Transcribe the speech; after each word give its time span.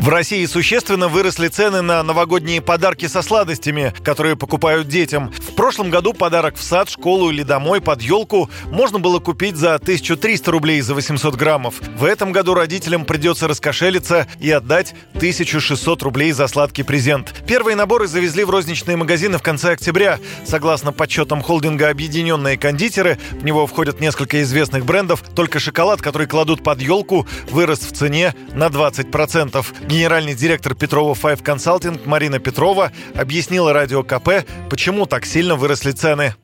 В 0.00 0.08
России 0.08 0.46
существенно 0.46 1.08
выросли 1.08 1.48
цены 1.48 1.82
на 1.82 2.02
новогодние 2.02 2.62
подарки 2.62 3.06
со 3.06 3.20
сладостями, 3.20 3.92
которые 4.02 4.34
покупают 4.34 4.88
детям. 4.88 5.30
В 5.30 5.54
прошлом 5.54 5.90
году 5.90 6.14
подарок 6.14 6.56
в 6.56 6.62
сад, 6.62 6.88
школу 6.88 7.28
или 7.30 7.42
домой 7.42 7.82
под 7.82 8.00
елку 8.00 8.48
можно 8.70 8.98
было 8.98 9.18
купить 9.18 9.56
за 9.56 9.74
1300 9.74 10.50
рублей 10.50 10.80
за 10.80 10.94
800 10.94 11.34
граммов. 11.34 11.74
В 11.98 12.04
этом 12.04 12.32
году 12.32 12.54
родителям 12.54 13.04
придется 13.04 13.46
раскошелиться 13.46 14.26
и 14.40 14.50
отдать 14.50 14.94
1600 15.16 16.02
рублей 16.02 16.32
за 16.32 16.46
сладкий 16.46 16.82
презент. 16.82 17.34
Первые 17.46 17.76
наборы 17.76 18.06
завезли 18.06 18.44
в 18.44 18.50
розничные 18.50 18.96
магазины 18.96 19.36
в 19.36 19.42
конце 19.42 19.72
октября. 19.72 20.18
Согласно 20.46 20.92
подсчетам 20.92 21.42
холдинга 21.42 21.90
«Объединенные 21.90 22.56
кондитеры», 22.56 23.18
в 23.32 23.44
него 23.44 23.66
входят 23.66 24.00
несколько 24.00 24.40
известных 24.40 24.86
брендов, 24.86 25.22
только 25.34 25.58
шоколад, 25.60 26.00
который 26.00 26.26
кладут 26.26 26.64
под 26.64 26.80
елку, 26.80 27.26
вырос 27.50 27.80
в 27.80 27.92
цене 27.92 28.34
на 28.54 28.68
20%. 28.68 29.62
Генеральный 29.90 30.34
директор 30.34 30.76
Петрова 30.76 31.14
Five 31.14 31.42
Consulting 31.42 32.02
Марина 32.06 32.38
Петрова 32.38 32.92
объяснила 33.16 33.72
радио 33.72 34.04
КП, 34.04 34.46
почему 34.70 35.04
так 35.04 35.26
сильно 35.26 35.56
выросли 35.56 35.90
цены. 35.90 36.36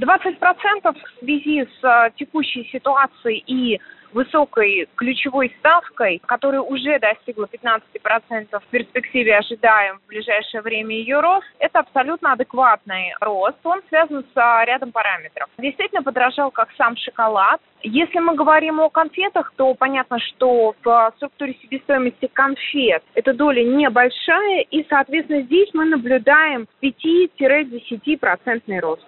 20% 0.00 0.94
в 0.94 1.20
связи 1.20 1.64
с 1.64 1.84
а, 1.84 2.10
текущей 2.10 2.68
ситуацией 2.72 3.42
и 3.46 3.80
высокой 4.12 4.88
ключевой 4.96 5.54
ставкой, 5.58 6.20
которая 6.26 6.60
уже 6.60 6.98
достигла 6.98 7.46
15%, 7.46 8.60
в 8.60 8.66
перспективе 8.70 9.38
ожидаем 9.38 10.00
в 10.04 10.08
ближайшее 10.08 10.60
время 10.60 10.94
ее 10.94 11.20
рост, 11.20 11.46
это 11.58 11.78
абсолютно 11.78 12.32
адекватный 12.32 13.14
рост. 13.20 13.56
Он 13.64 13.80
связан 13.88 14.24
с 14.24 14.36
а, 14.36 14.64
рядом 14.64 14.92
параметров. 14.92 15.48
Действительно 15.58 16.02
подорожал 16.02 16.50
как 16.50 16.68
сам 16.76 16.96
шоколад, 16.96 17.60
если 17.82 18.20
мы 18.20 18.34
говорим 18.34 18.80
о 18.80 18.90
конфетах, 18.90 19.52
то 19.56 19.74
понятно, 19.74 20.18
что 20.20 20.74
в 20.84 21.12
структуре 21.16 21.56
себестоимости 21.62 22.28
конфет 22.32 23.02
эта 23.14 23.34
доля 23.34 23.64
небольшая, 23.64 24.60
и, 24.70 24.86
соответственно, 24.88 25.42
здесь 25.42 25.68
мы 25.74 25.86
наблюдаем 25.86 26.68
5-10% 26.80 28.80
рост. 28.80 29.04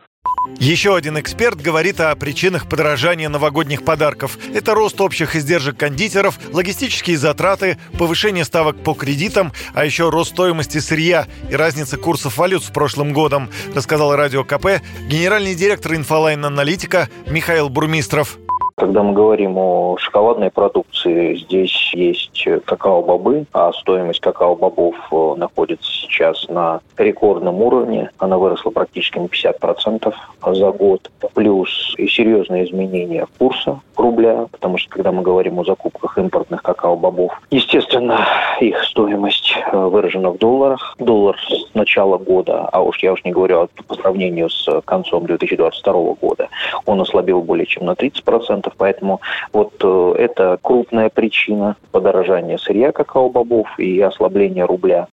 Еще 0.59 0.95
один 0.95 1.19
эксперт 1.19 1.61
говорит 1.61 2.01
о 2.01 2.15
причинах 2.17 2.69
подорожания 2.69 3.29
новогодних 3.29 3.85
подарков. 3.85 4.39
Это 4.55 4.75
рост 4.75 5.01
общих 5.01 5.37
издержек 5.37 5.77
кондитеров, 5.77 6.39
логистические 6.53 7.19
затраты, 7.19 7.79
повышение 7.99 8.45
ставок 8.45 8.83
по 8.83 8.95
кредитам, 8.95 9.53
а 9.75 9.85
еще 9.85 10.11
рост 10.11 10.31
стоимости 10.31 10.79
сырья 10.79 11.27
и 11.51 11.57
разница 11.57 11.97
курсов 11.97 12.37
валют 12.39 12.65
с 12.65 12.69
прошлым 12.69 13.13
годом, 13.13 13.51
рассказал 13.75 14.15
Радио 14.15 14.45
КП 14.45 14.83
генеральный 15.09 15.55
директор 15.55 15.95
INFOLine-Аналитика 15.95 17.09
Михаил 17.27 17.69
Бурмистров. 17.69 18.39
Когда 18.85 19.03
мы 19.03 19.15
говорим 19.15 19.57
о 19.57 19.97
шоколадной 19.97 20.51
продукции, 20.51 21.37
здесь 21.37 21.95
есть 21.95 22.47
какао-бобы, 22.67 23.47
а 23.55 23.73
стоимость 23.73 24.21
какао-бобов 24.21 24.95
э, 25.11 25.35
находится 25.39 25.91
сейчас 25.91 26.47
на 26.51 26.83
рекордном 26.99 27.63
уровне. 27.63 28.11
Она 28.19 28.37
выросла 28.37 28.69
практически 28.73 29.19
на 29.19 29.25
50% 29.25 30.15
за 30.53 30.71
год. 30.73 31.11
Плюс 31.33 31.95
и 31.97 32.07
серьезные 32.09 32.67
изменения 32.67 33.27
курса 33.39 33.81
рубля, 33.97 34.49
потому 34.53 34.77
что 34.77 34.91
когда 34.91 35.13
мы 35.13 35.23
говорим 35.23 35.61
о 35.61 35.65
закупках 35.65 36.19
импортных 36.19 36.63
какао-бобов, 36.63 37.33
естественно, 37.51 38.27
их 38.61 38.85
стоимость 38.85 39.55
э, 39.73 39.75
выражена 39.75 40.29
в 40.31 40.37
долларах. 40.37 40.95
Доллар 40.99 41.39
с 41.41 41.73
начала 41.73 42.19
года, 42.19 42.69
а 42.71 42.83
уж 42.83 42.99
я 42.99 43.15
уж 43.15 43.25
не 43.25 43.33
говорю 43.33 43.67
по 43.89 43.95
сравнению 43.95 44.51
с 44.51 44.83
концом 44.85 45.25
2022 45.25 45.93
года, 46.21 46.51
он 46.85 47.01
ослабил 47.01 47.41
более 47.41 47.65
чем 47.65 47.87
на 47.87 47.93
30% 47.93 48.25
процентов, 48.25 48.74
поэтому 48.77 49.21
вот 49.53 49.75
э, 49.83 50.15
это 50.19 50.59
крупная 50.63 51.09
причина 51.09 51.77
подорожания 51.91 52.59
сырья 52.59 52.93
какао-бобов 52.93 53.67
и 53.79 54.01
ослабления 54.01 54.67
рубля. 54.67 55.09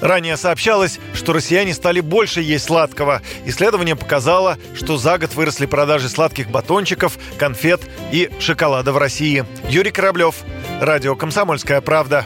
Ранее 0.00 0.36
сообщалось, 0.36 0.98
что 1.14 1.32
россияне 1.32 1.74
стали 1.74 2.00
больше 2.00 2.40
есть 2.40 2.66
сладкого. 2.66 3.20
Исследование 3.44 3.96
показало, 3.96 4.56
что 4.74 4.96
за 4.96 5.18
год 5.18 5.34
выросли 5.34 5.66
продажи 5.66 6.08
сладких 6.08 6.50
батончиков, 6.50 7.18
конфет 7.38 7.80
и 8.12 8.30
шоколада 8.38 8.92
в 8.92 8.98
России. 8.98 9.44
Юрий 9.68 9.90
Кораблев, 9.90 10.42
Радио 10.80 11.16
«Комсомольская 11.16 11.80
правда». 11.80 12.24